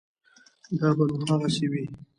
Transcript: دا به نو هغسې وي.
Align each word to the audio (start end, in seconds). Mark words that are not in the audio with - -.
دا 0.79 0.89
به 0.97 1.03
نو 1.19 1.25
هغسې 1.31 1.65
وي. 1.71 1.83